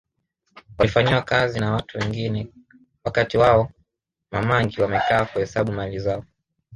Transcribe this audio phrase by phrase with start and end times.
[0.77, 2.47] Walifanyiwa kazi na watu wengine
[3.03, 3.71] wakati wao
[4.31, 6.25] Ma mangi wamekaa kuhesabu mali zao